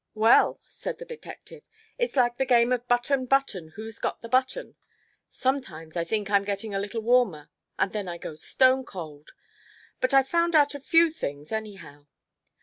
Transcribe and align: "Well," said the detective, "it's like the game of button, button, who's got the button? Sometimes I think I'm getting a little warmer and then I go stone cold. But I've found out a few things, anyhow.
"Well," 0.15 0.59
said 0.67 0.97
the 0.97 1.05
detective, 1.05 1.61
"it's 1.99 2.15
like 2.15 2.37
the 2.37 2.45
game 2.47 2.71
of 2.71 2.87
button, 2.87 3.27
button, 3.27 3.73
who's 3.75 3.99
got 3.99 4.19
the 4.23 4.27
button? 4.29 4.75
Sometimes 5.29 5.95
I 5.95 6.03
think 6.03 6.27
I'm 6.31 6.43
getting 6.43 6.73
a 6.73 6.79
little 6.79 7.01
warmer 7.03 7.51
and 7.77 7.93
then 7.93 8.07
I 8.07 8.17
go 8.17 8.33
stone 8.33 8.83
cold. 8.83 9.29
But 9.99 10.15
I've 10.15 10.27
found 10.27 10.55
out 10.55 10.73
a 10.73 10.79
few 10.79 11.11
things, 11.11 11.51
anyhow. 11.51 12.07